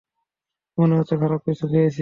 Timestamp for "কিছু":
1.47-1.65